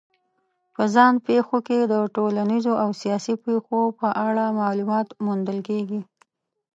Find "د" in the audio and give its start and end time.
1.81-1.93